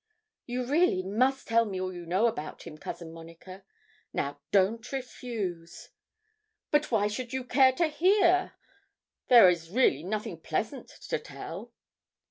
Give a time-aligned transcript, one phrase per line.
[0.47, 3.63] 'You really must tell me all you know about him, Cousin Monica.
[4.11, 5.89] Now don't refuse.'
[6.71, 8.53] 'But why should you care to hear?
[9.27, 11.71] There is really nothing pleasant to tell.'